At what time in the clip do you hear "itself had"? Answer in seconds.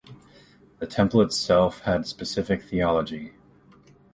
1.21-2.01